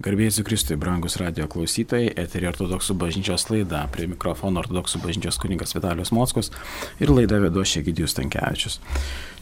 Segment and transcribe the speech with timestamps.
[0.00, 6.08] Garbėsiu Kristui, brangus radio klausytojai, eterį ortodoksų bažnyčios laida, prie mikrofono ortodoksų bažnyčios kuningas Vitalijos
[6.16, 6.48] Mockus
[7.04, 8.78] ir laida vedu Šegidijus Tankievičius.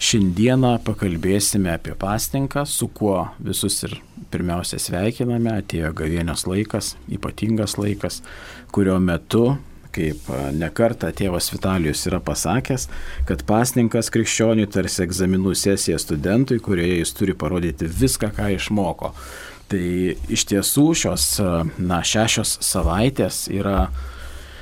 [0.03, 4.01] Šiandieną pakalbėsime apie pasninką, su kuo visus ir
[4.35, 8.25] pirmiausia sveikiname, atėjo gavienios laikas, ypatingas laikas,
[8.75, 9.45] kurio metu
[9.95, 10.27] kaip
[10.59, 12.89] nekarta tėvas Vitalijus yra pasakęs,
[13.31, 19.15] kad pasninkas krikščioniui tarsi egzaminų sesija studentui, kurioje jis turi parodyti viską, ką išmoko.
[19.69, 19.89] Tai
[20.33, 21.25] iš tiesų šios
[21.77, 23.89] na, šešios savaitės yra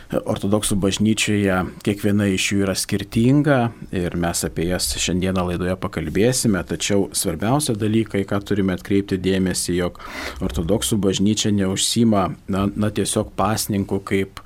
[0.06, 1.56] ortodoksų bažnyčioje,
[1.86, 3.58] kiekviena iš jų yra skirtinga
[3.94, 10.00] ir mes apie jas šiandieną laidoje pakalbėsime, tačiau svarbiausia dalykai, ką turime atkreipti dėmesį, jog
[10.46, 14.42] ortodoksų bažnyčia neužsima na, na tiesiog pasninkų kaip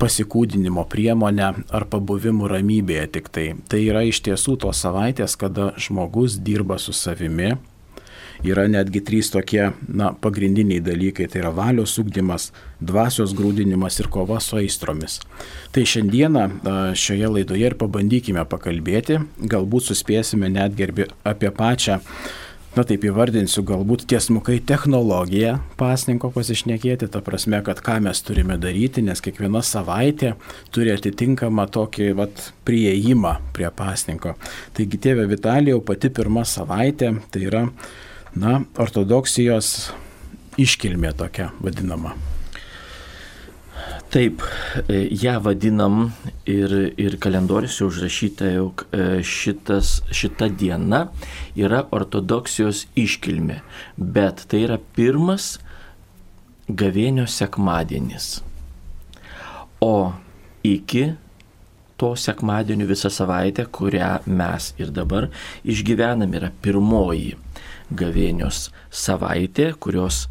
[0.00, 3.46] pasikūdinimo priemonę ar pabuvimų ramybėje tik tai.
[3.68, 7.54] Tai yra iš tiesų tos savaitės, kada žmogus dirba su savimi,
[8.52, 12.50] yra netgi trys tokie na, pagrindiniai dalykai- tai yra valios ugdymas,
[12.80, 15.20] dvasios grūdinimas ir kova su aistromis.
[15.72, 22.00] Tai šiandieną šioje laidoje ir pabandykime pakalbėti, galbūt suspėsime netgi apie pačią
[22.76, 29.04] na taip įvardinsiu, galbūt tiesmukai technologiją pasninko pasišnekėti, ta prasme, kad ką mes turime daryti,
[29.04, 30.34] nes kiekviena savaitė
[30.74, 34.34] turi atitinkamą tokį vat, prieimą prie pasninko.
[34.76, 37.64] Taigi, tėvė Vitalijau, pati pirma savaitė, tai yra
[38.36, 39.90] na, ortodoksijos
[40.60, 42.14] iškilmė tokia vadinama.
[44.12, 44.40] Taip,
[44.86, 46.10] e, ją vadinam
[46.48, 51.06] ir, ir kalendoriuose užrašyta, jog e, šitas, šita diena
[51.58, 53.58] yra ortodoksijos iškilmė,
[53.98, 55.56] bet tai yra pirmas
[56.68, 58.38] gavėnio sekmadienis.
[59.82, 60.12] O
[60.64, 61.10] iki
[62.00, 65.28] to sekmadienio visą savaitę, kurią mes ir dabar
[65.66, 67.34] išgyvenam, yra pirmoji
[67.90, 70.26] gavėnios savaitė, kurios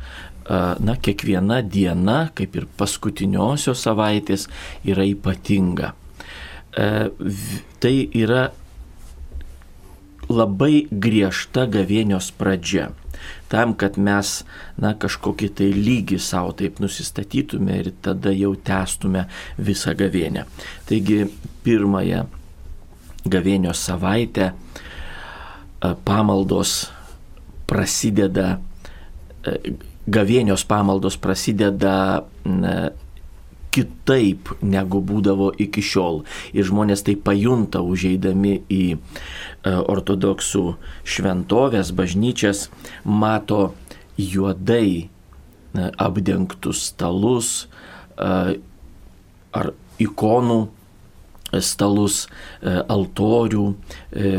[0.45, 4.47] na, kiekviena diena, kaip ir paskutiniosios savaitės,
[4.85, 5.93] yra ypatinga.
[6.75, 8.43] Tai yra
[10.29, 12.91] labai griežta gavėnios pradžia.
[13.49, 14.41] Tam, kad mes
[14.81, 19.25] na, kažkokį tai lygį savo taip nusistatytume ir tada jau testume
[19.57, 20.45] visą gavėnę.
[20.89, 21.23] Taigi
[21.65, 22.25] pirmąją
[23.25, 24.51] gavėnios savaitę
[26.05, 26.91] pamaldos
[27.69, 28.59] prasideda,
[29.45, 31.95] e, gavėnios pamaldos prasideda
[33.75, 36.21] kitaip negu būdavo iki šiol.
[36.55, 38.97] Ir žmonės tai pajunta užeidami į e,
[39.73, 40.63] ortodoksų
[41.03, 42.69] šventovės, bažnyčias,
[43.03, 43.73] mato
[44.15, 45.09] juodai
[45.99, 47.67] apdengtus stalus
[48.15, 50.59] ar ikonų
[51.63, 52.25] stalus,
[52.61, 53.65] e, altorių,
[54.11, 54.31] e,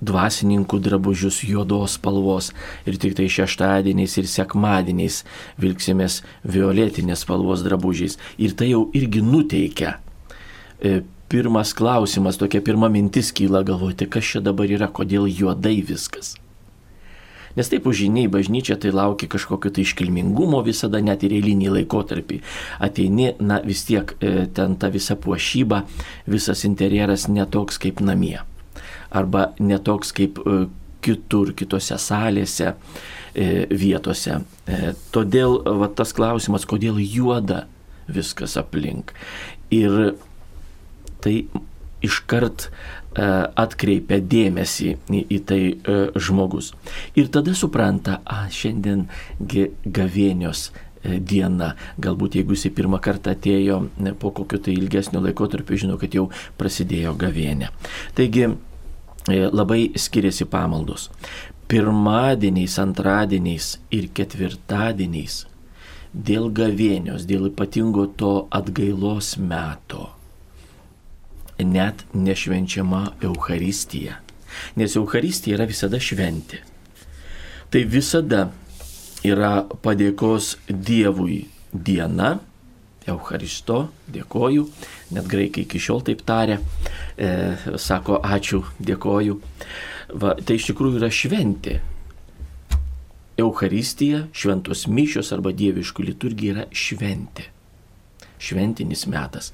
[0.00, 2.52] dvasininkų drabužius juodos spalvos
[2.86, 5.22] ir tik tai šeštadieniais ir sekmadieniais
[5.62, 8.18] vilksimės violetinės spalvos drabužiais.
[8.38, 9.98] Ir tai jau irgi nuteikia.
[10.80, 16.36] E, pirmas klausimas, tokia pirma mintis kyla galvoti, kas čia dabar yra, kodėl juodai viskas.
[17.56, 22.40] Nes taip užiniai bažnyčia tai laukia kažkokio tai iškilmingumo visada, net ir eilinį laikotarpį.
[22.84, 25.82] Ateini, na vis tiek e, ten ta visa puošyba,
[26.28, 28.38] visas interjeras netoks kaip namie.
[29.10, 30.66] Arba netoks kaip e,
[31.06, 32.74] kitur, kitose salėse,
[33.32, 34.42] e, vietose.
[35.14, 37.64] Todėl va, tas klausimas, kodėl juoda
[38.10, 39.14] viskas aplink.
[39.72, 40.16] Ir
[41.24, 41.46] tai
[42.04, 42.68] iškart
[43.16, 46.72] atkreipia dėmesį į, į tai e, žmogus.
[47.16, 49.06] Ir tada supranta, a, šiandien
[49.40, 51.72] gavėnios e, diena.
[52.02, 53.80] Galbūt jeigu jisai pirmą kartą atėjo
[54.20, 56.28] po kokio tai ilgesnio laikotarpio, žino, kad jau
[56.60, 57.72] prasidėjo gavėnė.
[58.18, 58.50] Taigi
[59.26, 61.08] labai skiriasi pamaldos.
[61.66, 65.40] Pirmadieniais, antradieniais ir ketvirtadieniais
[66.14, 70.15] dėl gavėnios, dėl ypatingo to atgailos meto
[71.58, 74.20] net nešvenčiama Euharistija.
[74.76, 76.60] Nes Euharistija yra visada šventė.
[77.70, 78.46] Tai visada
[79.26, 82.36] yra padėkos Dievui diena,
[83.06, 84.64] Eucharisto, dėkoju,
[85.14, 86.58] net graikai iki šiol taip tarė,
[87.14, 87.28] e,
[87.78, 89.36] sako ačiū, dėkoju.
[90.22, 91.80] Va, tai iš tikrųjų yra šventė.
[93.38, 97.50] Eucharistija, šventos mišios arba dieviškų liturgija yra šventė
[98.42, 99.52] šventinis metas.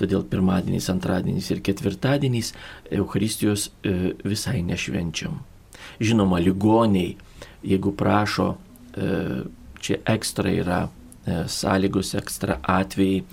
[0.00, 2.52] Todėl pirmadieniais, antradieniais ir ketvirtadieniais
[2.94, 5.40] Eucharistijos e, visai nešvenčiam.
[6.00, 7.14] Žinoma, ligoniai,
[7.64, 8.54] jeigu prašo,
[8.96, 9.08] e,
[9.84, 13.24] čia ekstra yra e, sąlygos, ekstra atvejai,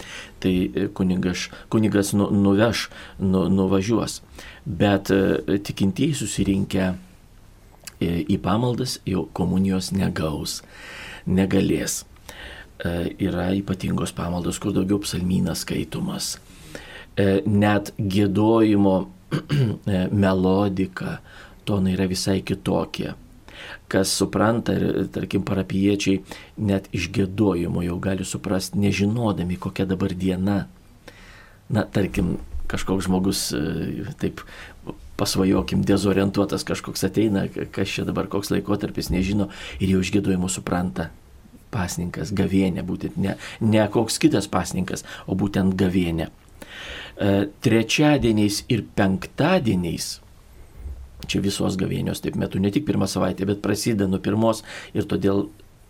[0.44, 0.56] tai
[0.98, 2.90] kunigas, kunigas nu, nuveš,
[3.20, 4.22] nu, nuvažiuos.
[4.66, 5.10] Bet
[5.66, 6.92] tikintieji susirinkę
[8.02, 10.62] į pamaldas jau komunijos negaus.
[11.26, 12.04] negalės.
[12.82, 16.40] E, yra ypatingos pamaldos, kur daugiau psalmynas skaitomas.
[17.14, 18.96] E, net gėdojimo
[19.38, 21.20] e, melodika,
[21.70, 23.14] tonai yra visai kitokie.
[23.92, 26.24] Kas supranta, ir, tarkim, parapiečiai
[26.66, 30.64] net iš gėdojimo jau gali suprasti, nežinodami, kokia dabar diena.
[31.70, 32.40] Na, tarkim,
[32.72, 33.46] kažkoks žmogus
[34.18, 34.42] taip
[35.22, 41.12] pasvajokim, dezorientuotas kažkoks ateina, kas čia dabar koks laikotarpis nežino ir jau išgėdojimo supranta.
[41.72, 46.28] Pasninkas, gavienė, būtent ne, ne koks kitas pasninkas, o būtent gavienė.
[46.28, 50.18] E, trečiadieniais ir penktadieniais
[51.30, 54.64] čia visos gavėnios taip metu, ne tik pirmą savaitę, bet prasideda nuo pirmos
[54.98, 55.46] ir todėl,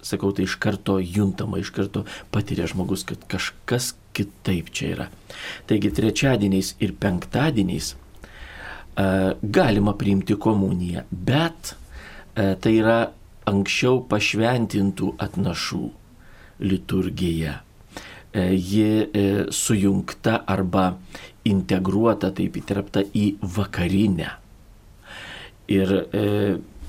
[0.06, 5.08] sakau, tai iš karto juntama, iš karto patiria žmogus, kad kažkas kitaip čia yra.
[5.70, 7.94] Taigi trečiadieniais ir penktadieniais
[9.42, 11.76] galima priimti komuniją, bet
[12.36, 13.00] tai yra
[13.50, 15.84] anksčiau pašventintų atnašų
[16.62, 17.60] liturgija.
[18.32, 20.94] Ji sujungta arba
[21.48, 24.30] integruota, taip įterpta į vakarinę.
[25.72, 26.24] Ir e,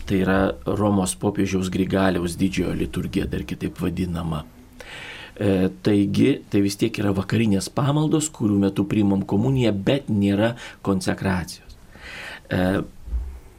[0.08, 4.42] tai yra Romos popiežiaus Grigaliaus didžiojo liturgija, dar kitaip vadinama.
[5.32, 11.78] E, taigi, tai vis tiek yra vakarinės pamaldos, kurių metu priimam komuniją, bet nėra konsekracijos.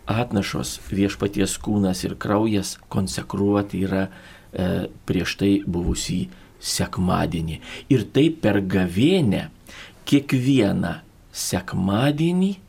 [0.04, 4.08] E, atnašos viešpaties kūnas ir kraujas konsekruoti yra
[4.52, 6.28] e, prieš tai buvusį
[6.64, 7.60] sekmadienį.
[7.92, 9.50] Ir tai per gavėnę
[10.08, 10.98] kiekvieną
[11.32, 12.60] sekmadienį e,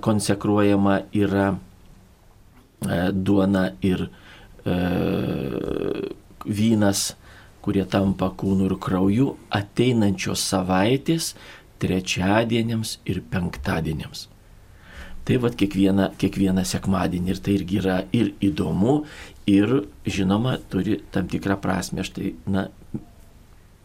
[0.00, 1.58] konsekruojama yra
[3.12, 4.06] duona ir
[6.48, 7.02] vynas,
[7.60, 11.34] kurie tampa kūnu ir krauju ateinančios savaitės
[11.80, 14.29] trečiadieniams ir penktadieniams.
[15.28, 19.02] Tai vad kiekvieną, kiekvieną sekmadienį ir tai irgi yra ir įdomu,
[19.50, 22.04] ir žinoma, turi tam tikrą prasme.
[22.06, 22.68] Štai, na,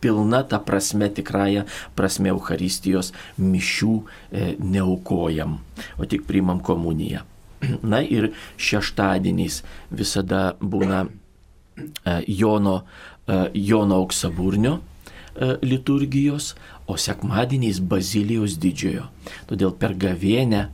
[0.06, 1.66] pilna ta prasme, tikrąją
[1.98, 3.12] prasme Euharistijos
[3.42, 5.58] mišių e, neaukojam,
[5.98, 7.26] o tik priimam komuniją.
[7.92, 12.84] Na ir šeštadieniais visada būna e, Jono,
[13.28, 16.54] e, Jono auksaburnio e, liturgijos,
[16.86, 19.08] o sekmadieniais Bazilijos didžiojo.
[19.50, 20.68] Todėl per gavėnę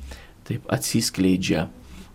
[0.48, 1.68] taip atsiskleidžia,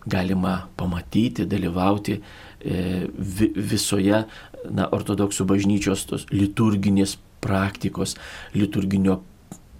[0.07, 3.07] galima pamatyti, dalyvauti e,
[3.55, 4.23] visoje
[4.71, 8.15] na, ortodoksų bažnyčios tos liturginės praktikos,
[8.55, 9.19] liturginio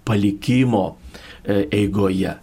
[0.08, 0.84] palikimo
[1.44, 2.36] e, eigoje.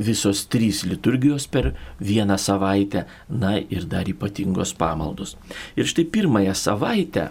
[0.00, 5.34] Visos trys liturgijos per vieną savaitę, na ir dar ypatingos pamaldos.
[5.76, 7.26] Ir štai pirmąją savaitę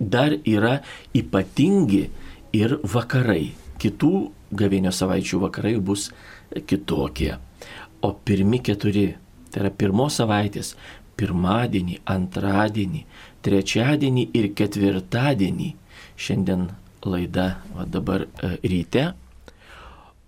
[0.00, 0.80] dar yra
[1.14, 2.06] ypatingi
[2.56, 3.54] ir vakarai.
[3.76, 4.12] Kitų
[4.56, 6.08] gavėnio savaičių vakarai bus
[6.66, 7.36] kitokie.
[8.02, 9.08] O pirmi keturi,
[9.50, 10.74] tai yra pirmos savaitės,
[11.16, 13.04] pirmadienį, antradienį,
[13.46, 15.70] trečiadienį ir ketvirtadienį,
[16.20, 16.68] šiandien
[17.06, 19.06] laida va, dabar e, ryte,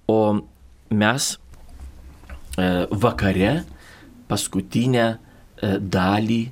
[0.09, 0.21] o
[0.91, 2.69] mes e,
[3.05, 3.53] vakare
[4.29, 5.19] paskutinę e,
[5.79, 6.45] dalį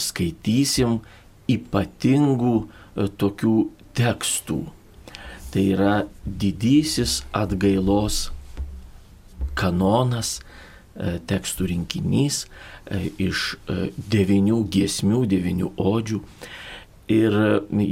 [0.00, 0.94] skaitysim
[1.52, 2.52] ypatingų
[3.20, 3.56] tokių
[3.98, 4.56] tekstų.
[5.52, 8.30] Tai yra didysis atgailos
[9.58, 10.40] kanonas,
[10.94, 16.22] e, tekstų rinkinys e, iš e, devinių giesmių, devinių odžių.
[17.12, 17.36] Ir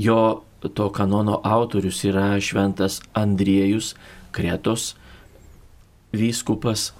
[0.00, 0.23] jo
[0.69, 3.95] to kanono autorius yra šventas Andriejus
[4.33, 4.95] Kretos
[6.12, 6.93] vyskupas.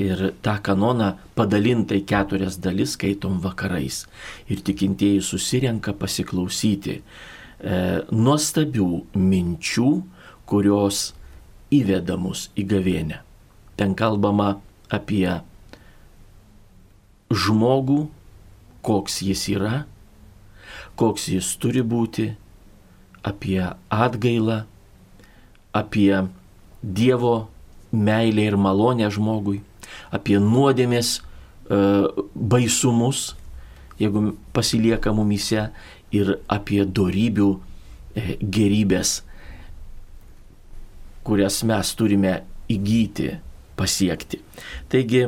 [0.00, 4.06] Ir tą kanoną padalintai keturias dalis skaitom vakarais.
[4.48, 7.02] Ir tikintieji susirenka pasiklausyti e,
[8.08, 9.90] nuostabių minčių,
[10.48, 11.10] kurios
[11.74, 13.20] įveda mus į gavėnę.
[13.80, 14.58] Ten kalbama
[14.92, 15.40] apie
[17.32, 18.10] žmogų,
[18.84, 19.84] koks jis yra,
[21.00, 22.26] koks jis turi būti,
[23.24, 24.64] apie atgailą,
[25.72, 26.26] apie
[26.80, 27.48] Dievo
[27.92, 29.62] meilę ir malonę žmogui,
[30.12, 31.80] apie nuodėmės e,
[32.34, 33.34] baisumus,
[34.00, 35.70] jeigu pasilieka mumise,
[36.12, 39.20] ir apie darybių e, gerybės,
[41.24, 42.40] kurias mes turime
[42.72, 43.38] įgyti
[43.80, 44.42] pasiekti.
[44.92, 45.24] Taigi,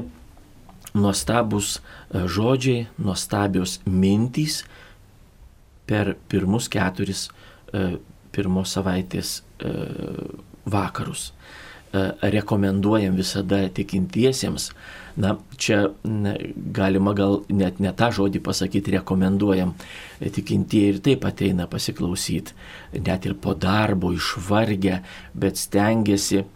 [0.95, 4.63] nuostabus e, žodžiai, nuostabios mintys
[5.89, 7.29] per pirmus keturis
[7.73, 7.97] e,
[8.33, 9.77] pirmos savaitės e,
[10.69, 11.33] vakarus.
[11.93, 14.71] Rekomenduojam visada tikintiesiems,
[15.21, 15.91] na, čia
[16.73, 19.75] galima gal net ne tą žodį pasakyti, rekomenduojam,
[20.25, 22.57] tikintieji ir taip ateina pasiklausyti,
[22.97, 25.03] net ir po darbo išvargę,
[25.37, 26.47] bet stengiasi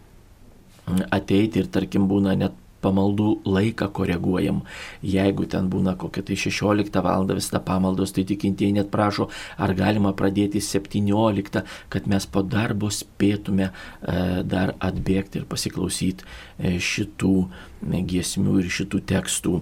[1.11, 4.61] ateiti ir tarkim būna net pamaldų laiką koreguojam.
[5.01, 7.25] Jeigu ten būna kokia tai 16 val.
[7.27, 13.69] visą pamaldos, tai tikintieji net prašo, ar galima pradėti 17, kad mes po darbo spėtume
[13.69, 17.33] e, dar atbėgti ir pasiklausyti e, šitų
[18.13, 19.61] giesmių ir šitų tekstų.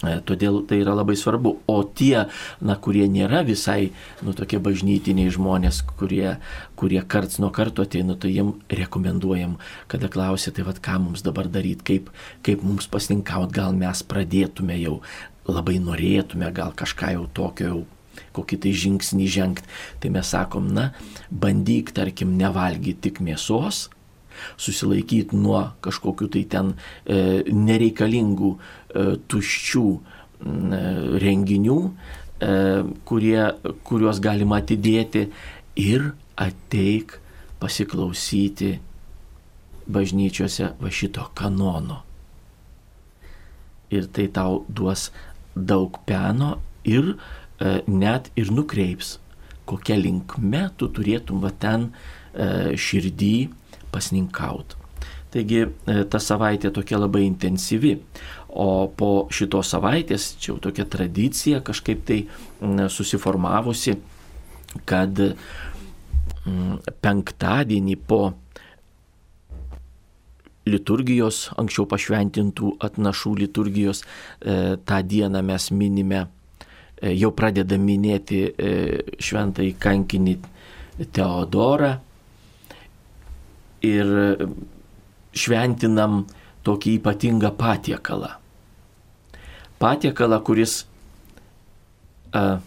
[0.00, 1.54] E, todėl tai yra labai svarbu.
[1.68, 2.24] O tie,
[2.64, 3.90] na, kurie nėra visai,
[4.24, 6.38] nu, tokie bažnytiniai žmonės, kurie,
[6.80, 9.58] kurie karts nuo karto ateina, tai jiem rekomenduojam,
[9.92, 12.10] kada klausia, tai vad ką mums dabar daryti, kaip,
[12.46, 15.00] kaip mums pasirinkauti, gal mes pradėtume jau,
[15.50, 17.80] labai norėtume gal kažką jau tokio jau
[18.36, 19.70] kokį tai žingsnį žengti.
[20.00, 20.90] Tai mes sakom, na,
[21.30, 23.88] bandyk, tarkim, nevalgyti tik mėsos,
[24.60, 30.82] susilaikyti nuo kažkokių tai ten e, nereikalingų, e, tuščių e,
[31.24, 32.52] renginių, e,
[33.08, 33.40] kurie,
[33.86, 35.26] kuriuos galima atidėti
[35.80, 37.18] ir ateik
[37.60, 38.78] pasiklausyti
[39.90, 42.00] bažnyčiose va šito kanono.
[43.90, 45.08] Ir tai tau duos
[45.54, 49.18] daug peno ir e, net ir nukreips,
[49.68, 53.34] kokia linkme tu turėtum va ten e, širdį
[53.92, 54.80] pasninkauti.
[55.30, 57.94] Taigi e, ta savaitė tokia labai intensyvi,
[58.50, 62.24] o po šitos savaitės, čia jau tokia tradicija kažkaip tai
[62.90, 63.94] susiformavusi,
[64.90, 65.20] kad
[67.04, 68.20] penktadienį po
[70.70, 76.26] liturgijos, anksčiau pašventintų atnašų liturgijos, e, tą dieną mes minime,
[77.00, 78.42] e, jau pradeda minėti
[79.18, 80.38] šventai kankinį
[81.14, 81.94] Teodorą,
[83.86, 84.10] ir
[85.36, 86.24] šventinam
[86.66, 88.34] tokį ypatingą patiekalą.
[89.80, 90.82] Patiekalą, kuris
[92.36, 92.60] a,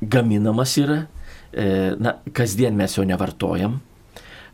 [0.00, 1.02] gaminamas yra,
[1.52, 1.66] e,
[2.00, 3.78] na, kasdien mes jo nevartojam,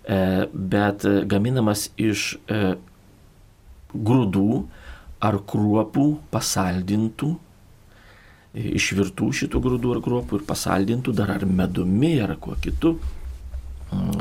[0.04, 2.74] e, bet gaminamas iš e,
[3.94, 4.48] grūdų
[5.24, 7.30] ar kruopų pasaldintų,
[8.58, 12.96] išvirtų šitų grūdų ar kruopų ir pasaldintų dar ar medumi ar kuo kitu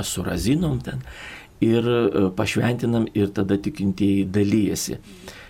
[0.03, 1.01] su razinom ten
[1.59, 4.97] ir e, pašventinam ir tada tikintieji dalyjasi.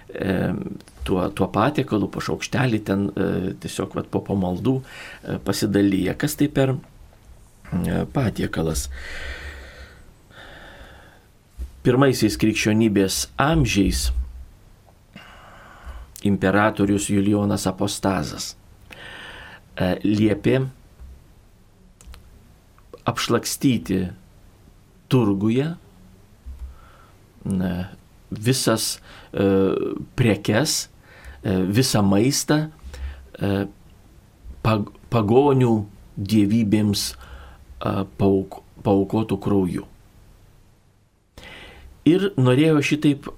[0.07, 0.35] E,
[1.03, 3.31] tuo, tuo patiekalu, po šaukštelį ten e,
[3.61, 4.79] tiesiog vat, po pamaldų
[5.45, 6.15] pasidalyja.
[6.19, 6.75] Kas tai per
[8.15, 8.87] patiekalas?
[11.83, 14.07] Pirmaisiais krikščionybės amžiais
[16.27, 18.55] imperatorius Julijonas Apostazas
[20.03, 20.61] liepė
[23.07, 24.01] apšlakstyti
[25.07, 25.71] turguje
[28.29, 28.99] visas
[29.33, 29.43] e,
[30.15, 30.89] prekes,
[31.43, 32.67] e, visą maistą
[33.39, 33.67] e,
[35.11, 35.73] pagonių
[36.17, 37.13] dievybėms
[38.19, 39.85] pauk, paukotų krauju.
[42.07, 43.29] Ir norėjo šitaip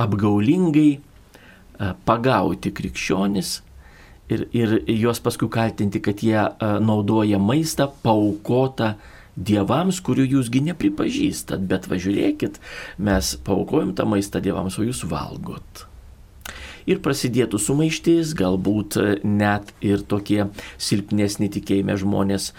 [0.00, 0.96] apgaulingai
[2.08, 3.60] pagauti krikščionis
[4.32, 6.40] ir, ir juos paskui kaltinti, kad jie
[6.82, 8.94] naudoja maistą paukotą
[9.36, 12.60] dievams, kurių jūsgi nepripažįstat, bet važiuokit,
[13.00, 15.86] mes paukojom tą maistą dievams, o jūs valgot.
[16.82, 20.48] Ir prasidėtų sumaištis, galbūt net ir tokie
[20.82, 22.50] silpnesni tikėjime žmonės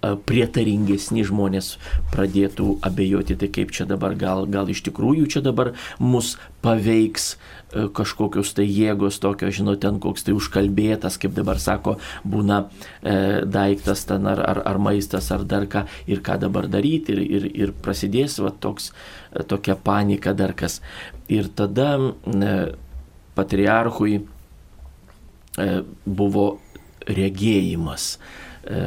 [0.00, 1.76] prietaringesni žmonės
[2.12, 7.36] pradėtų abejoti, tai kaip čia dabar, gal, gal iš tikrųjų čia dabar mus paveiks
[7.72, 11.96] kažkokios tai jėgos tokio, žinot, ten koks tai užkalbėtas, kaip dabar sako,
[12.28, 12.66] būna
[13.00, 13.14] e,
[13.48, 17.48] daiktas ten ar, ar, ar maistas ar dar ką ir ką dabar daryti ir, ir,
[17.64, 18.90] ir prasidės va, toks,
[19.48, 20.80] tokia panika dar kas.
[21.32, 22.54] Ir tada e,
[23.38, 25.68] patriarchui e,
[26.04, 26.46] buvo
[27.08, 28.16] regėjimas.
[28.62, 28.86] E,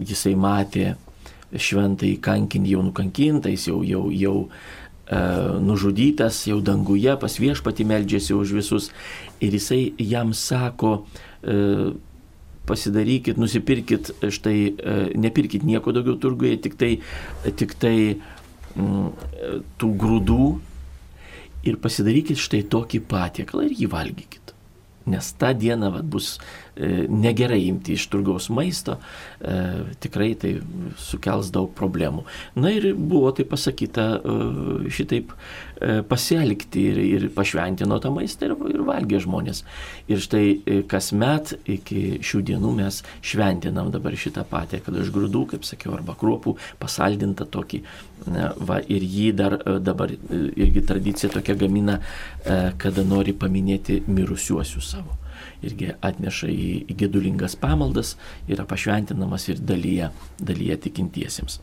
[0.00, 0.94] jisai matė
[1.50, 5.22] šventai kankinį jau nukankintais, jau, jau, jau e,
[5.66, 8.90] nužudytas, jau danguje pas viešpati meldžiasi už visus.
[9.42, 11.04] Ir jisai jam sako,
[11.42, 11.92] e,
[12.70, 16.92] pasidarykit, nusipirkit, štai e, nepirkit nieko daugiau turguje, tik tai,
[17.58, 20.44] tik tai m, mm, tų grūdų
[21.66, 24.54] ir pasidarykit štai tokį patiekalą ir jį valgykit.
[25.10, 26.36] Nes tą dieną vat, bus
[27.08, 28.96] negerai imti iš turgaus maisto,
[29.40, 29.56] e,
[30.00, 30.54] tikrai tai
[31.00, 32.24] sukels daug problemų.
[32.60, 34.38] Na ir buvo tai pasakyta e,
[34.92, 35.34] šitaip
[35.80, 39.62] pasielgti ir, ir pašventino tą maistą ir, ir valgė žmonės.
[40.12, 45.64] Ir štai kasmet iki šių dienų mes šventinam dabar šitą patį, kad iš grūdų, kaip
[45.64, 47.80] sakiau, arba kruopų pasaldintą tokį.
[48.68, 51.96] Va, ir jį dar dabar irgi tradicija tokia gamina,
[52.44, 55.19] kada nori paminėti mirusiuosius savo
[55.66, 58.14] irgi atneša į, į gedulingas pamaldas,
[58.50, 61.60] yra pašventinamas ir dalyje, dalyje tikintiesiems.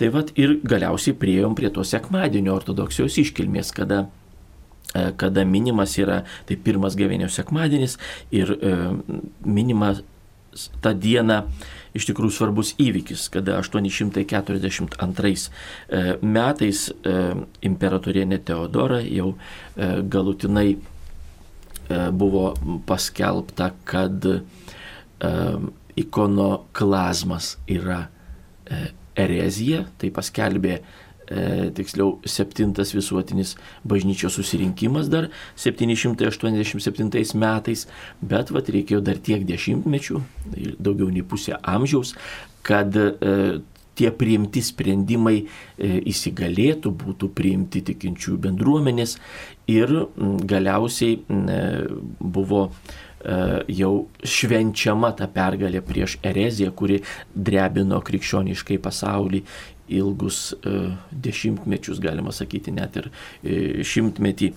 [0.00, 4.06] Tai vad ir galiausiai prieėjom prie to sekmadienio ortodoksijos iškilmės, kada
[4.90, 7.92] kada minimas yra, tai pirmas gavėnios sekmadienis
[8.34, 8.72] ir e,
[9.46, 10.00] minimas
[10.82, 11.44] tą dieną
[11.96, 17.16] iš tikrųjų svarbus įvykis, kada 842 e, metais e,
[17.66, 20.68] imperatorienė Teodora jau e, galutinai
[22.12, 22.52] buvo
[22.88, 24.24] paskelbta, kad
[26.00, 28.04] ikonoklazmas yra
[29.18, 30.80] erezija, tai paskelbė e,
[31.76, 33.56] tiksliau septintas visuotinis
[33.88, 35.28] bažnyčios susirinkimas dar
[35.60, 37.86] 787 metais,
[38.20, 40.22] bet vat reikėjo dar tiek dešimtmečių,
[40.78, 42.14] daugiau nei pusę amžiaus,
[42.66, 43.60] kad e,
[44.00, 45.46] tie priimti sprendimai e,
[46.08, 49.18] įsigalėtų, būtų priimti tikinčių bendruomenės
[49.70, 49.92] ir
[50.52, 51.58] galiausiai e,
[52.20, 53.36] buvo e,
[53.80, 53.92] jau
[54.36, 57.00] švenčiama ta pergalė prieš ereziją, kuri
[57.34, 59.42] drebino krikščioniškai pasaulį
[60.00, 60.76] ilgus e,
[61.10, 63.10] dešimtmečius, galima sakyti, net ir
[63.86, 64.52] šimtmetį.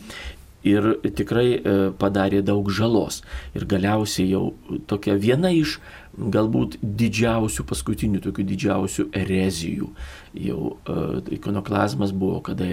[0.63, 3.21] Ir tikrai e, padarė daug žalos.
[3.57, 4.53] Ir galiausiai jau
[4.87, 5.79] tokia viena iš
[6.13, 9.89] galbūt didžiausių, paskutinių tokių didžiausių erezijų.
[10.33, 12.65] Jau uh, ikonoklazmas buvo, kada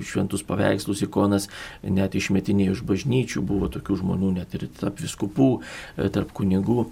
[0.00, 1.48] šventus paveikslus ikonas
[1.84, 5.50] net išmetinėjo iš bažnyčių, buvo tokių žmonių net ir tarp viskupų,
[5.96, 6.86] e, tarp kunigų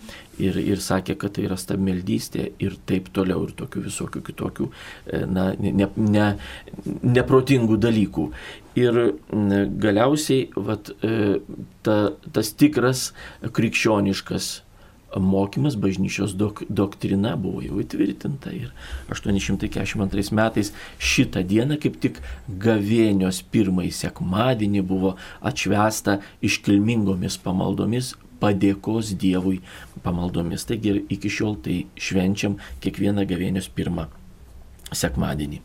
[0.45, 5.25] ir, ir sakė, kad tai yra stabmeldystė ir taip toliau ir tokių visokių kitokių e,
[5.25, 6.29] na, ne, ne,
[7.01, 8.29] neprotingų dalykų.
[8.75, 8.97] Ir
[9.83, 10.91] galiausiai vat,
[11.87, 11.97] ta,
[12.35, 13.13] tas tikras
[13.55, 14.49] krikščioniškas
[15.21, 18.73] mokymas, bažnyčios dok, doktrina buvo jau įtvirtinta ir
[19.13, 25.15] 842 metais šitą dieną kaip tik gavėnios pirmąjį sekmadienį buvo
[25.47, 29.61] atšvesta iškilmingomis pamaldomis padėkos Dievui
[30.05, 30.67] pamaldomis.
[30.69, 34.09] Taigi ir iki šiol tai švenčiam kiekvieną gavėnios pirmą
[34.93, 35.63] sekmadienį.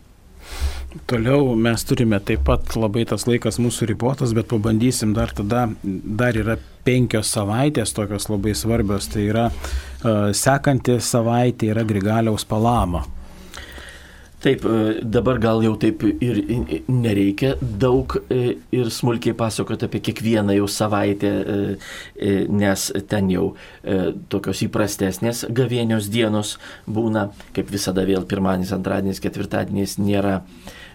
[1.06, 6.38] Toliau mes turime taip pat labai tas laikas mūsų ribotas, bet pabandysim dar tada, dar
[6.38, 6.56] yra
[6.86, 13.06] penkios savaitės tokios labai svarbios, tai yra uh, sekanti savaitė yra Grigaliaus palama.
[14.40, 14.64] Taip,
[15.04, 16.38] dabar gal jau taip ir
[16.88, 21.32] nereikia daug ir smulkiai pasakoti apie kiekvieną jau savaitę,
[22.48, 23.50] nes ten jau
[24.32, 26.56] tokios įprastesnės gavėnios dienos
[26.88, 30.40] būna, kaip visada vėl pirmadienis, antradienis, ketvirtadienis nėra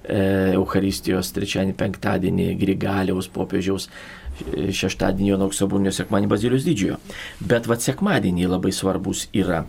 [0.05, 3.89] Euharistijos, trečiadienį, penktadienį, Grigaliaus popiežiaus
[4.75, 6.99] šeštadienį Jono Auksobūnio sekmanį Bazilijos didžiojo.
[7.41, 9.65] Bet vad sekmadieniai labai svarbus yra.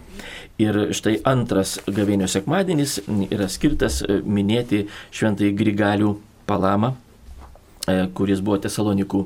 [0.61, 6.13] Ir štai antras gavėnio sekmadienis yra skirtas e, minėti šventai Grigalių
[6.49, 6.93] palamą,
[7.87, 9.25] e, kuris buvo Tesalonikų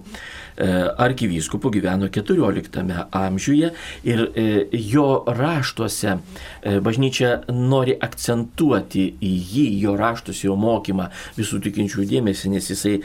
[0.59, 3.71] E, arkivyskupu gyveno 14 amžiuje
[4.03, 6.17] ir e, jo raštuose
[6.63, 11.05] e, bažnyčia nori akcentuoti į jį, jo raštus, jo mokymą.
[11.37, 12.97] Visų tikinčių dėmesį, nes jisai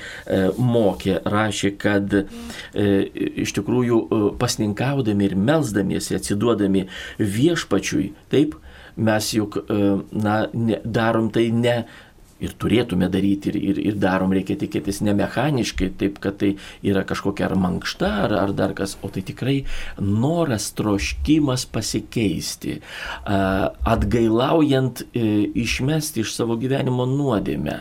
[0.59, 2.17] mokė, rašė, kad
[2.75, 4.01] iš tikrųjų
[4.41, 6.89] pasninkaudami ir melzdamiesi, atsiduodami
[7.19, 8.57] viešpačiui, taip,
[8.97, 10.41] mes juk na,
[10.85, 11.77] darom tai ne
[12.43, 16.55] ir turėtume daryti ir, ir, ir darom, reikia tikėtis ne mechaniškai, taip kad tai
[16.87, 19.57] yra kažkokia ar mankšta, ar, ar dar kas, o tai tikrai
[20.01, 22.81] noras, troškimas pasikeisti,
[23.25, 25.27] atgailaujant e,
[25.65, 27.79] išmesti iš savo gyvenimo nuodėmę,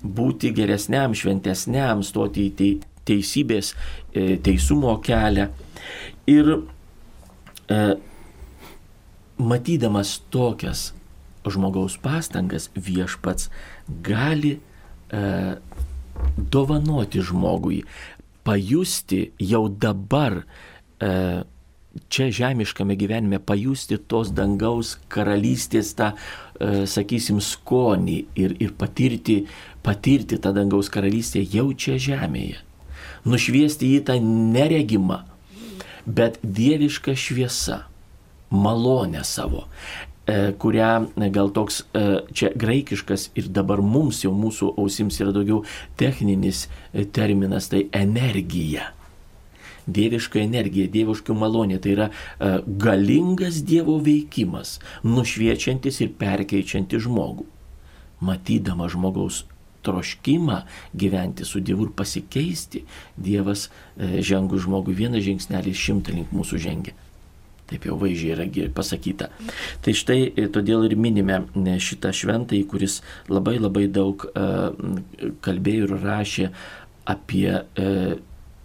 [0.00, 2.70] būti geresniam, šventesniam, stoti į
[3.08, 3.74] teisybės,
[4.14, 5.50] e, teisumo kelią.
[6.30, 7.82] Ir e,
[9.40, 10.90] matydamas tokias
[11.48, 13.48] žmogaus pastangas viešpats
[14.04, 15.22] gali e,
[16.36, 17.82] dovanoti žmogui,
[18.42, 20.42] pajusti jau dabar
[21.00, 21.42] e,
[22.08, 29.42] čia žemiškame gyvenime, pajusti tos dangaus karalystės tą, e, sakysim, skonį ir, ir patirti,
[29.82, 32.60] patirti tą dangaus karalystę jau čia žemėje.
[33.28, 35.22] Nušviesti į tą neregimą,
[36.06, 37.82] bet dievišką šviesą
[38.50, 39.66] malonę savo.
[40.30, 45.32] E, kurią e, gal toks e, čia graikiškas ir dabar mums jau mūsų ausims yra
[45.34, 45.64] daugiau
[45.98, 46.68] techninis
[47.16, 48.92] terminas, tai energija.
[49.90, 52.06] Dieviška energija, dieviška malonė, tai yra
[52.84, 57.48] galingas Dievo veikimas, nušviečiantis ir perkeičiantis žmogų.
[58.22, 59.42] Matydama žmogaus
[59.82, 60.60] troškimą
[60.94, 62.84] gyventi su Dievu ir pasikeisti,
[63.16, 66.94] Dievas žengus žmogui vieną žingsnelį šimtą link mūsų žengia.
[67.70, 69.28] Taip jau vaizdžiai yra pasakyta.
[69.84, 72.98] Tai štai e, todėl ir minime e, šitą šventąjį, kuris
[73.30, 76.50] labai labai daug e, kalbėjo ir rašė
[77.10, 77.50] apie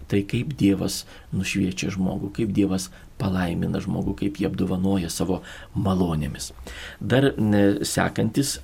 [0.05, 5.39] tai, kaip Dievas nušviečia žmogų, kaip Dievas palaimina žmogų, kaip jį apdovanoja savo
[5.73, 6.51] malonėmis.
[6.99, 7.31] Dar
[7.87, 8.59] sekantis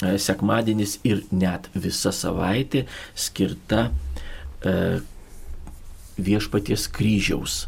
[0.00, 2.84] sekmadienis ir net visa savaitė
[3.18, 3.88] skirta
[6.20, 7.64] viešpaties kryžiaus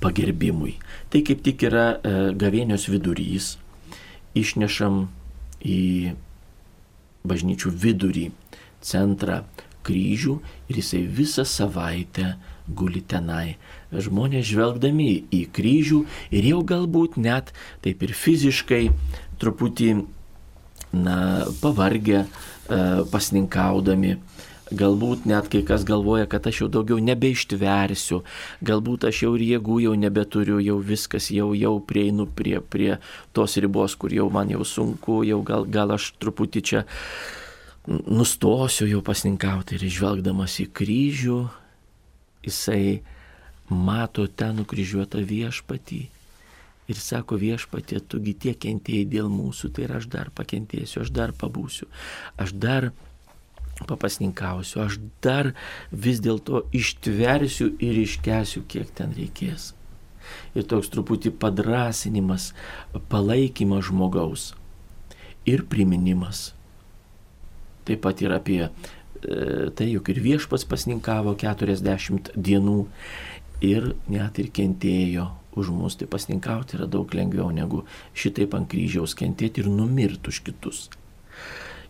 [0.00, 0.76] pagerbimui.
[1.10, 3.54] Tai kaip tik yra e, gavėnios vidurys,
[4.36, 5.06] išnešam
[5.62, 6.14] į
[7.26, 8.26] bažnyčių vidurį,
[8.82, 9.42] centrą
[9.86, 10.36] kryžių
[10.70, 12.34] ir jisai visą savaitę
[12.66, 13.56] guli tenai.
[13.92, 16.02] Žmonės žvelgdami į kryžių
[16.34, 17.52] ir jau galbūt net
[17.84, 18.82] taip ir fiziškai
[19.40, 19.90] truputį
[20.96, 22.80] na, pavargę, e,
[23.12, 24.16] pasninkaudami,
[24.66, 28.24] Galbūt net kai kas galvoja, kad aš jau daugiau nebeištversiu,
[28.66, 32.96] galbūt aš jau ir jėgų jau nebeturiu, jau viskas, jau, jau prieinu prie, prie
[33.30, 36.82] tos ribos, kur jau man jau sunku, jau gal, gal aš truputį čia
[37.86, 41.38] nustosiu jau pasninkauti ir žvelgdamas į kryžių,
[42.42, 43.04] jisai
[43.70, 46.02] mato ten nukryžiuotą viešpatį.
[46.86, 51.32] Ir sako viešpatė, tugi tiek kentėjai dėl mūsų, tai ir aš dar pakentėsiu, aš dar
[51.34, 51.86] pabūsiu,
[52.38, 52.92] aš dar
[53.84, 55.52] papasninkausiu, aš dar
[55.92, 59.74] vis dėlto ištversiu ir iškesiu, kiek ten reikės.
[60.56, 62.50] Ir toks truputį padrasinimas,
[63.12, 64.54] palaikymas žmogaus
[65.46, 66.50] ir priminimas.
[67.86, 68.70] Taip pat ir apie e,
[69.76, 72.78] tai, jog ir viešpats pasninkavo 40 dienų
[73.64, 75.96] ir net ir kentėjo už mus.
[76.00, 77.84] Tai pasninkauti yra daug lengviau negu
[78.18, 80.86] šitaip ant kryžiaus kentėti ir numirti už kitus.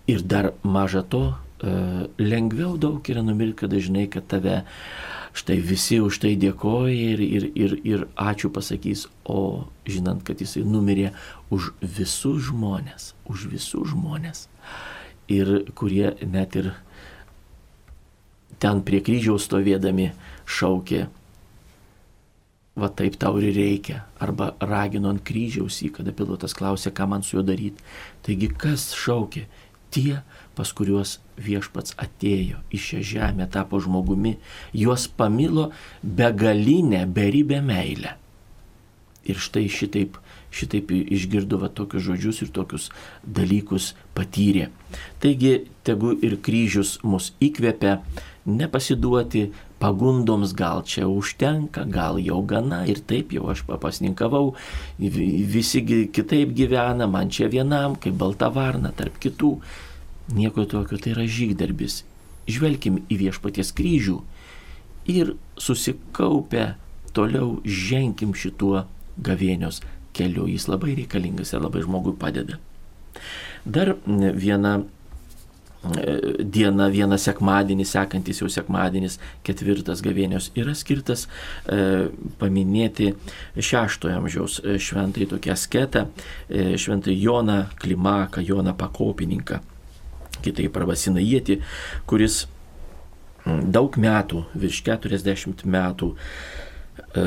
[0.07, 4.63] Ir dar maža to, lengviau daug yra numirti, kada žinai, kad tave
[5.37, 10.65] štai visi už tai dėkoja ir, ir, ir, ir ačiū pasakys, o žinant, kad jisai
[10.65, 11.13] numirė
[11.53, 14.47] už visus žmonės, už visus žmonės.
[15.29, 16.73] Ir kurie net ir
[18.63, 20.13] ten prie kryžiaus stovėdami
[20.49, 21.07] šaukė,
[22.77, 24.05] va taip tau ir reikia.
[24.23, 27.85] Arba ragino ant kryžiaus jį, kada pilotas klausė, ką man su juo daryti.
[28.25, 29.47] Taigi kas šaukė?
[29.93, 30.21] Tie,
[30.57, 34.37] pas kuriuos viešpats atėjo į šią žemę, tapo žmogumi,
[34.73, 35.71] juos pamilo
[36.03, 38.17] begalinę, beribę meilę.
[39.27, 40.21] Ir štai šitaip,
[40.55, 42.89] šitaip išgirdo va tokius žodžius ir tokius
[43.27, 44.69] dalykus patyrė.
[45.23, 47.99] Taigi, tegu ir kryžius mus įkvepia
[48.47, 49.49] nepasiduoti
[49.83, 54.55] pagundoms, gal čia užtenka, gal jau gana ir taip jau aš papasninkavau,
[54.99, 55.83] visi
[56.15, 59.57] kitaip gyvena, man čia vienam, kaip balta varna tarp kitų.
[60.35, 62.01] Nieko tokio, tai yra žygdarbis.
[62.51, 64.21] Žvelkim į viešpaties kryžių
[65.11, 66.75] ir susikaupę
[67.15, 68.85] toliau ženkim šituo
[69.23, 69.81] gavėnios
[70.17, 70.49] keliu.
[70.51, 72.59] Jis labai reikalingas ir labai žmogui padeda.
[73.65, 74.75] Dar viena
[75.95, 82.11] e, diena, vienas sekmadienis, sekantis jau sekmadienis, ketvirtas gavėnios yra skirtas e,
[82.43, 83.13] paminėti
[83.57, 86.05] šeštojo amžiaus e, šventai tokią sketą,
[86.51, 89.63] e, šventai Joną Klimaką, Joną Pakopininką
[90.45, 91.61] kitaip arba Sinajėti,
[92.09, 92.45] kuris
[93.45, 97.25] mm, daug metų, virš 40 metų e,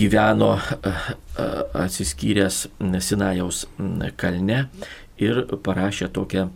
[0.00, 1.48] gyveno e, e,
[1.84, 2.66] atsiskyręs
[3.06, 4.64] Sinajaus mm, kalne
[5.20, 6.48] ir parašė tokią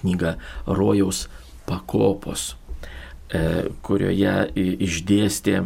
[0.00, 0.34] knygą
[0.66, 1.26] Rojaus
[1.68, 2.54] pakopos,
[3.86, 5.60] kurioje išdėstė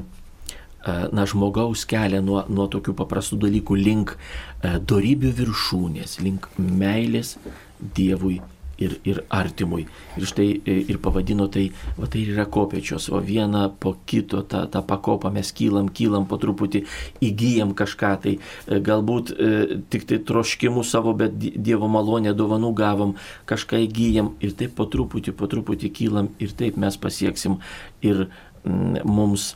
[0.85, 4.16] na, žmogaus kelią nuo, nuo tokių paprastų dalykų link
[4.62, 7.38] darybių viršūnės, link meilės
[7.81, 8.40] Dievui
[8.78, 9.87] ir, ir artimui.
[10.18, 11.66] Ir štai e, ir pavadino tai,
[11.98, 16.38] va tai yra kopiečios, o vieną po kito tą, tą pakopą mes kylam, kylam po
[16.42, 16.84] truputį,
[17.24, 19.52] įgyjam kažką tai, e, galbūt e,
[19.92, 23.14] tik tai troškimų savo, bet Dievo malonę dovanų gavom,
[23.50, 27.60] kažką įgyjam ir taip po truputį, po truputį kylam ir taip mes pasieksim
[28.04, 28.26] ir
[28.64, 29.52] mm, mums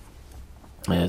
[0.93, 1.09] e,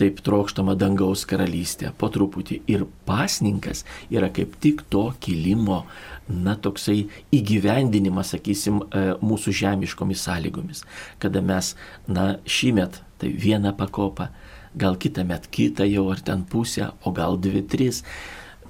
[0.00, 2.60] taip trokštama dangaus karalystė po truputį.
[2.70, 5.84] Ir pasninkas yra kaip tik to kilimo
[6.28, 10.84] na, toksai įgyvendinimas, sakysim, e, mūsų žemiškomis sąlygomis,
[11.22, 11.74] kada mes,
[12.08, 14.30] na, šįmet tai vieną pakopą,
[14.74, 18.02] gal kitą met kitą jau ar ten pusę, o gal dvi, tris.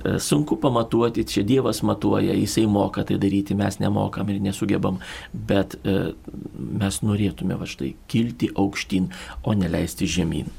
[0.04, 4.98] E, sunku pamatuoti, čia Dievas matuoja, Jisai moka tai daryti, mes nemokam ir nesugebam,
[5.32, 6.12] bet e,
[6.58, 9.08] mes norėtume va štai kilti aukštyn,
[9.44, 10.50] o neleisti žemyn.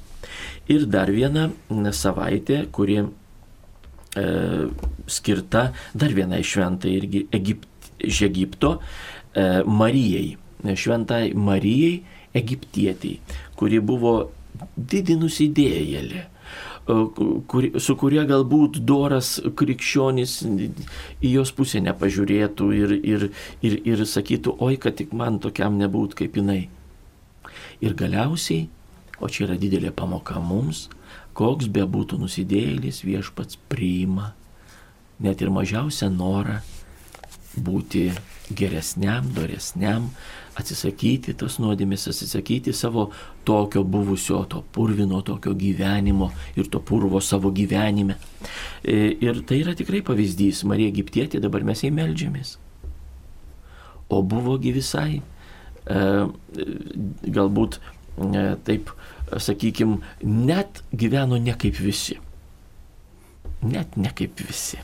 [0.72, 1.52] Ir dar viena
[1.94, 3.04] savaitė, kuri
[4.15, 4.25] e,
[5.08, 11.99] skirta dar vienai šventai irgi Egipt, iš Egipto e, Marijai, šventai Marijai
[12.36, 13.19] Egiptietiai,
[13.56, 14.15] kuri buvo
[14.75, 16.25] didi nusidėjėlė
[16.86, 23.28] kur, su kuria galbūt doras krikščionis į jos pusę nepažiūrėtų ir, ir,
[23.65, 26.67] ir, ir sakytų, oi, kad tik man tokiam nebūt kaip jinai.
[27.82, 28.67] Ir galiausiai,
[29.19, 30.88] o čia yra didelė pamoka mums,
[31.36, 34.32] koks bebūtų nusidėjėlis viešpats priima
[35.19, 36.60] net ir mažiausią norą
[37.56, 38.10] būti
[38.56, 40.10] geresniam, doresniam,
[40.60, 43.08] atsisakyti tos nuodėmės, atsisakyti savo
[43.48, 48.17] tokio buvusio, to purvino tokio gyvenimo ir to purvo savo gyvenime.
[48.84, 50.63] E, ir tai yra tikrai pavyzdys.
[50.67, 52.58] Marija Egiptietė, dabar mes jai melžiamės.
[54.12, 55.21] O buvogi visai,
[55.88, 56.06] e,
[57.39, 58.91] galbūt e, taip,
[59.32, 62.20] sakykime, net gyveno ne kaip visi.
[63.66, 64.82] Net ne kaip visi.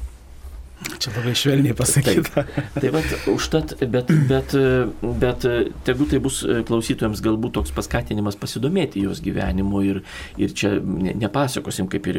[0.81, 2.41] Čia labai švelniai pasakyta.
[2.47, 4.55] Taip, tai vat, užtat, bet, bet,
[5.21, 5.45] bet
[5.85, 9.99] tegu tai bus klausytojams galbūt toks paskatinimas pasidomėti jos gyvenimu ir,
[10.41, 12.17] ir čia nepasakosim kaip ir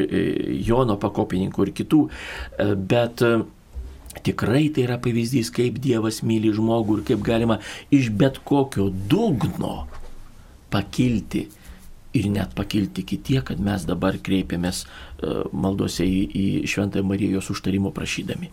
[0.63, 1.99] Jono pakopininkų ir kitų,
[2.87, 3.25] bet
[4.23, 7.59] tikrai tai yra pavyzdys, kaip Dievas myli žmogų ir kaip galima
[7.91, 9.89] iš bet kokio dugno
[10.71, 11.49] pakilti
[12.13, 17.49] ir net pakilti iki tiek, kad mes dabar kreipiamės e, maldose į, į Šventąją Marijos
[17.53, 18.51] užtarimo prašydami.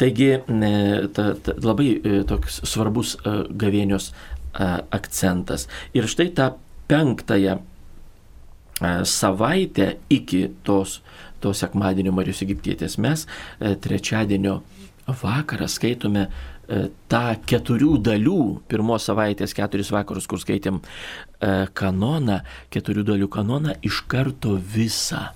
[0.00, 0.30] Taigi
[1.14, 4.12] ta, ta, labai e, toks svarbus e, gavėnios
[4.50, 5.68] akcentas.
[5.94, 6.48] Ir štai tą
[6.90, 7.60] penktąją
[9.06, 10.96] savaitę iki tos,
[11.38, 13.28] tos sekmadienio Marijos Egiptietės mes
[13.84, 14.56] trečiadienio
[15.20, 16.24] vakarą skaitome
[16.59, 16.59] E,
[17.10, 24.04] tą keturių dalių, pirmos savaitės keturis vakarus, kur skaitėm e, kanoną, keturių dalių kanoną, iš
[24.10, 25.30] karto visą.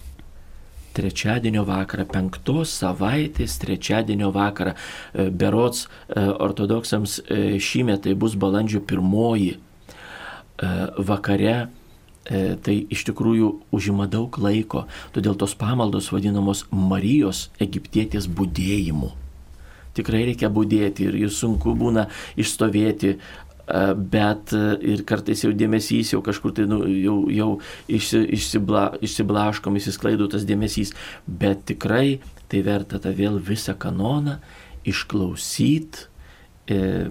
[0.95, 7.19] Trečiadienio vakarą, penktos savaitės trečiadienio vakarą, e, berots ortodoksams
[7.59, 9.57] šįmet tai bus balandžio pirmoji.
[11.09, 11.57] Vakare
[12.65, 19.11] tai iš tikrųjų užima daug laiko, todėl tos pamaldos vadinamos Marijos egiptietės būdėjimu
[19.95, 22.09] tikrai reikia būdėti ir, ir sunku būna
[22.41, 23.17] išstovėti
[23.97, 24.53] bet
[24.85, 27.49] ir kartais jau dėmesys jau kažkur tai nu, jau, jau
[27.89, 30.93] išsi, išsibla, išsiblaškom, išsisklaido tas dėmesys,
[31.25, 32.21] bet tikrai
[32.53, 34.37] tai verta tą vėl visą kanoną
[34.85, 36.05] išklausyti
[36.69, 37.09] e,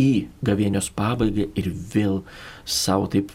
[0.00, 0.10] į
[0.46, 2.22] gavėnios pabaigą ir vėl
[2.64, 3.34] savo taip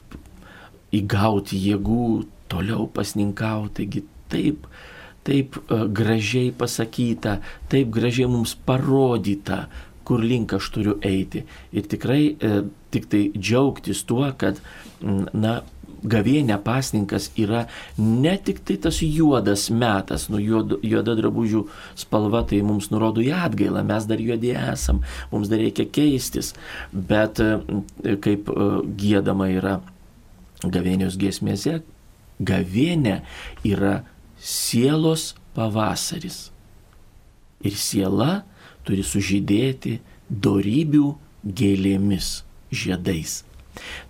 [0.95, 4.65] įgauti jėgų, toliau pasninkauti, taigi taip
[5.25, 7.39] taip e, gražiai pasakyta,
[7.71, 9.65] taip gražiai mums parodyta,
[10.05, 11.45] kur link aš turiu eiti.
[11.73, 12.57] Ir tikrai e,
[12.93, 14.61] tik tai džiaugtis tuo, kad,
[15.33, 15.59] na,
[16.05, 17.65] gavėnė pasninkas yra
[17.97, 21.65] ne tik tai tas juodas metas, nu juoda, juoda drabužių
[21.97, 26.53] spalva tai mums nurodo į atgailą, mes dar juodi esam, mums dar reikia keistis,
[26.93, 27.57] bet e,
[28.23, 28.69] kaip e,
[29.01, 29.79] gėdama yra
[30.65, 31.79] gavėnios giesmėse,
[32.45, 33.21] gavėnė
[33.67, 34.01] yra
[34.39, 36.49] sielos pavasaris.
[37.65, 38.43] Ir siela
[38.85, 41.07] turi sužydėti darybių
[41.45, 42.29] gėlėmis,
[42.73, 43.39] žiedais.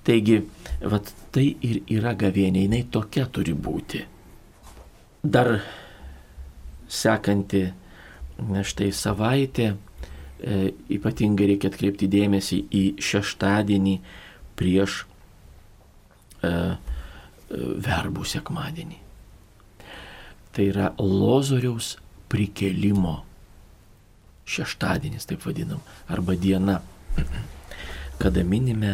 [0.06, 0.42] Taigi,
[0.82, 4.04] vat, tai ir yra gavėnė, jinai tokia turi būti.
[5.24, 5.58] Dar
[6.92, 7.64] sekanti,
[8.70, 10.60] štai savaitė, e,
[10.98, 13.96] ypatingai reikia atkreipti dėmesį į šeštadienį
[14.60, 15.00] prieš
[16.44, 16.54] e, e,
[17.88, 19.05] verbų sekmadienį
[20.56, 21.96] tai yra Lozoriaus
[22.32, 23.20] prikelimo.
[24.46, 26.78] Šeštadienis, taip vadinam, arba diena,
[28.22, 28.92] kada minime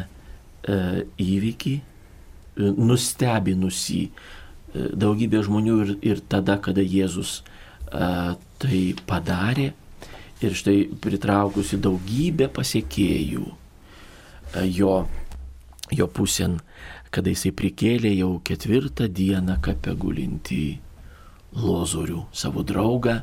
[0.63, 0.78] e,
[1.19, 4.12] įvykį, e, nustebinusį e,
[4.95, 8.12] daugybė žmonių ir, ir tada, kada Jėzus e,
[8.63, 9.74] tai padarė
[10.41, 14.95] ir štai pritraukusi daugybę pasiekėjų e, jo,
[15.91, 16.62] jo pusėn,
[17.12, 20.63] kada jisai prikėlė jau ketvirtą dieną kape gulinti
[21.58, 23.22] Lozorių, savo draugą.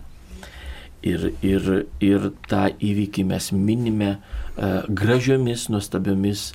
[1.06, 1.68] Ir, ir,
[2.02, 6.48] ir tą įvykį mes minime uh, gražiomis, nuostabiomis,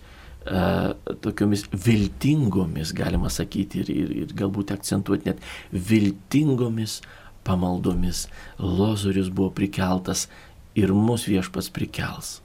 [0.45, 0.91] uh,
[1.23, 6.99] tokiomis viltingomis, galima sakyti, ir, ir, ir galbūt akcentuoti net viltingomis
[7.47, 8.27] pamaldomis.
[8.59, 10.27] Lozorius buvo prikeltas
[10.75, 12.39] ir mūsų viešpats prikels.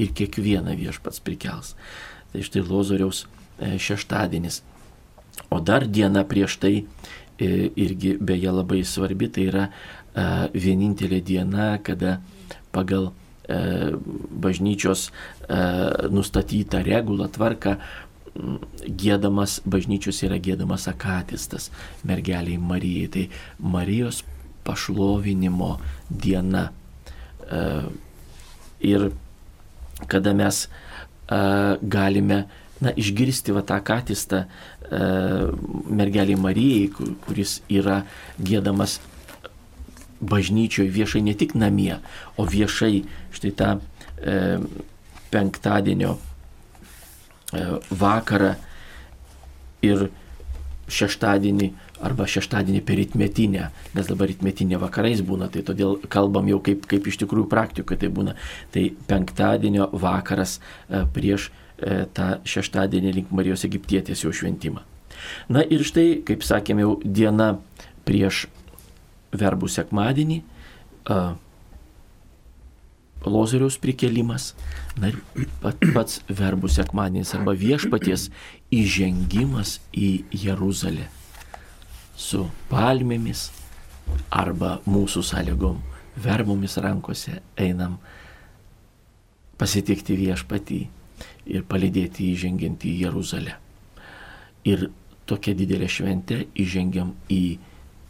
[0.00, 1.74] Ir kiekvieną viešpats prikels.
[2.32, 3.26] Tai štai Lozoriaus
[3.58, 4.62] e, šeštadienis.
[5.52, 6.74] O dar diena prieš tai
[7.42, 9.66] irgi beje labai svarbi, tai yra
[10.54, 12.20] vienintelė diena, kada
[12.72, 13.10] pagal
[14.42, 15.10] bažnyčios
[16.12, 17.76] nustatytą regulą tvarką
[19.02, 21.70] gėdamas, bažnyčios yra gėdamas akatistas
[22.08, 23.10] mergeliai Marijai.
[23.12, 23.24] Tai
[23.74, 24.22] Marijos
[24.64, 25.74] pašlovinimo
[26.08, 26.70] diena.
[28.80, 29.10] Ir
[30.08, 30.64] kada mes
[31.28, 32.44] galime
[32.82, 35.00] na, išgirsti va tą katistą e,
[36.02, 36.90] mergelį Marijai,
[37.26, 38.02] kuris yra
[38.42, 38.98] gėdamas
[40.22, 41.98] bažnyčioje viešai ne tik namie,
[42.38, 43.02] o viešai
[43.34, 44.58] štai tą e,
[45.32, 48.54] penktadienio e, vakarą.
[49.82, 50.10] Ir
[50.92, 53.64] šeštadienį arba šeštadienį per rytmetinę,
[53.96, 58.10] nes dabar rytmetinė vakarais būna, tai todėl kalbam jau kaip, kaip iš tikrųjų praktikoje tai
[58.14, 58.36] būna.
[58.74, 61.50] Tai penktadienio vakaras e, prieš
[62.16, 64.82] tą šeštadienį link Marijos Egiptietės jau šventimą.
[65.52, 67.54] Na ir štai, kaip sakėme, jau diena
[68.06, 68.46] prieš
[69.32, 70.42] verbų sekmadienį,
[73.22, 74.48] Lozoriaus prikelimas,
[74.98, 75.18] na ir
[75.62, 78.28] pats verbų sekmadienis arba viešpaties
[78.74, 81.06] įžengimas į Jeruzalę
[82.18, 83.50] su palmėmis
[84.30, 85.78] arba mūsų sąlygom
[86.22, 87.96] verbomis rankose einam
[89.60, 90.80] pasitikti viešpatį
[91.46, 93.56] ir palidėti įžengiant į Jeruzalę.
[94.68, 94.90] Ir
[95.26, 97.58] tokia didelė šventė įžengiam į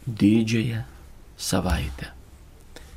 [0.05, 0.83] didžiąją
[1.37, 2.11] savaitę.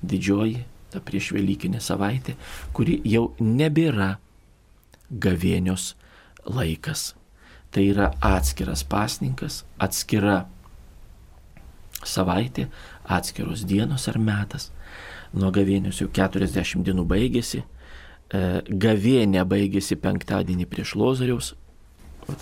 [0.07, 2.37] Didžioji, ta prieš Velykinė savaitė,
[2.77, 4.17] kuri jau nebėra
[5.11, 5.95] gavėnios
[6.47, 7.15] laikas.
[7.71, 10.47] Tai yra atskiras pasninkas, atskira
[12.07, 12.69] savaitė,
[13.05, 14.71] atskiros dienos ar metas.
[15.37, 17.65] Nuo gavėnios jau 40 dienų baigėsi.
[18.35, 21.53] E, gavėnė baigėsi penktadienį prieš Lozariaus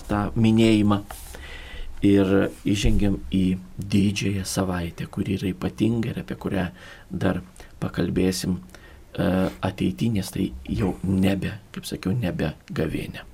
[0.08, 1.02] tą minėjimą.
[2.04, 2.30] Ir
[2.68, 6.66] įžengiam į didžiąją savaitę, kuri yra ypatinga ir apie kurią
[7.08, 7.40] dar
[7.80, 9.28] pakalbėsim e,
[9.64, 13.24] ateitinės, tai jau nebe, kaip sakiau, nebe gavėnė.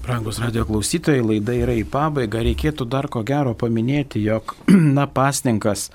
[0.00, 2.44] Brangus radio klausytojai, laida yra į pabaigą.
[2.46, 4.56] Reikėtų dar ko gero paminėti, jog,
[4.96, 5.88] na, pasninkas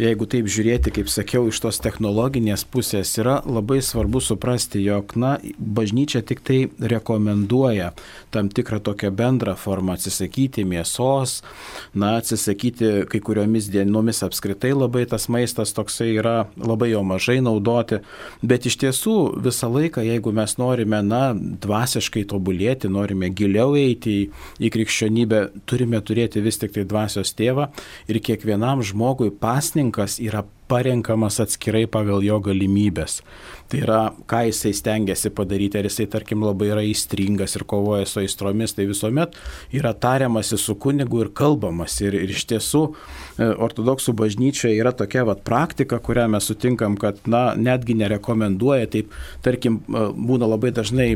[0.00, 5.34] jeigu taip žiūrėti, kaip sakiau, iš tos technologinės pusės, yra labai svarbu suprasti, jog, na,
[5.58, 7.92] bažnyčia tik tai rekomenduoja
[8.32, 11.40] tam tikrą tokią bendrą formą atsisakyti mėsos,
[11.94, 18.00] na, atsisakyti kai kuriomis dienomis apskritai labai tas maistas toksai yra labai jo mažai naudoti,
[18.40, 24.24] bet iš tiesų visą laiką, jeigu mes norime, na, dvasiškai tobulėti, norime giliau eiti į,
[24.64, 27.68] į krikščionybę, turime turėti vis tik tai dvasios tėvą
[28.08, 33.20] ir kiekvienam žmogui pasninkas savininkas yra parenkamas atskirai pagal jo galimybės.
[33.72, 38.20] Tai yra, ką jisai stengiasi padaryti, ar jisai, tarkim, labai yra įstringas ir kovoja su
[38.20, 39.38] aistromis, tai visuomet
[39.72, 41.94] yra tariamasi su kunigu ir kalbamas.
[42.04, 47.22] Ir, ir iš tiesų e, ortodoksų bažnyčioje yra tokia vat, praktika, kurią mes sutinkam, kad,
[47.24, 51.08] na, netgi nerekomenduoja, taip, tarkim, e, būna labai dažnai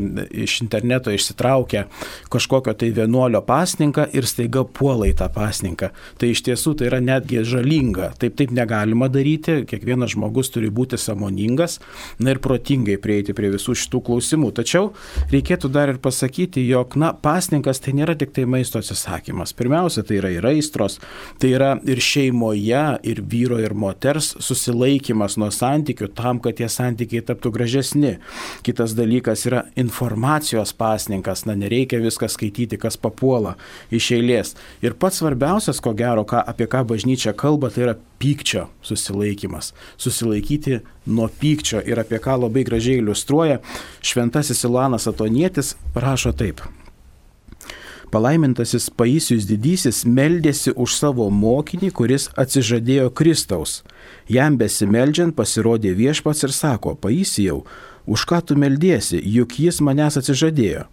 [0.47, 1.85] iš interneto išsitraukia
[2.33, 5.93] kažkokio tai vienuolio pasninką ir staiga puola į tą pasninką.
[6.17, 8.15] Tai iš tiesų tai yra netgi žalinga.
[8.21, 11.79] Taip, taip negalima daryti, kiekvienas žmogus turi būti samoningas.
[12.19, 14.53] Na ir protingai prieiti prie visų šitų klausimų.
[14.57, 14.91] Tačiau
[15.33, 19.55] reikėtų dar ir pasakyti, jog, na, pasninkas tai nėra tik tai maisto atsisakymas.
[19.57, 20.99] Pirmiausia, tai yra ir aistros,
[21.43, 27.25] tai yra ir šeimoje, ir vyro, ir moters susilaikimas nuo santykių tam, kad tie santykiai
[27.27, 28.17] taptų gražesni.
[28.67, 33.57] Kitas dalykas yra informacijos pasninkas, na, nereikia viską skaityti, kas papuola
[33.95, 34.55] iš eilės.
[34.85, 39.73] Ir pats svarbiausias, ko gero, ką, apie ką bažnyčia kalba, tai yra pykčio susilaikimas.
[39.97, 43.61] Susilaikyti nuo pykčio ir apie ką labai gražiai iliustruoja
[44.01, 46.61] šventasis Ilanas Atonietis, rašo taip.
[48.11, 53.81] Palaimintasis Paisius didysis meldėsi už savo mokinį, kuris atsižadėjo Kristaus.
[54.31, 57.65] Jam besimeldžiant pasirodė viešpats ir sako, Paisijau,
[58.07, 60.87] už ką tu meldėsi, juk jis manęs atsižadėjo.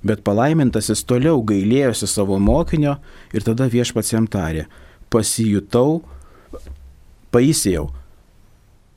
[0.00, 2.96] Bet palaimintasis toliau gailėjosi savo mokinio
[3.36, 4.64] ir tada viešpats jam tarė,
[5.12, 6.00] pasijutau
[7.34, 7.88] Paisėjau,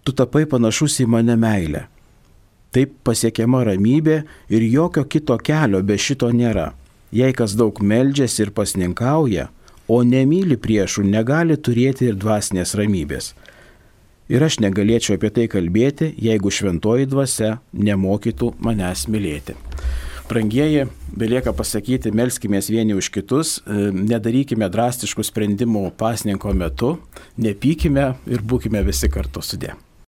[0.05, 1.87] tu tapai panašus į mane meilę.
[2.69, 4.17] Taip pasiekiama ramybė
[4.53, 6.67] ir jokio kito kelio be šito nėra.
[7.09, 9.47] Jei kas daug meldžiasi ir pasninkauja,
[9.87, 13.31] o nemyli priešų, negali turėti ir dvasinės ramybės.
[14.29, 19.57] Ir aš negalėčiau apie tai kalbėti, jeigu šventoji dvasia nemokytų manęs mylėti.
[20.27, 20.85] Brangieji,
[21.15, 26.97] belieka pasakyti, melskime vieni už kitus, e, nedarykime drastiškų sprendimų pasninko metu,
[27.39, 29.77] nepykime ir būkime visi kartu sudė.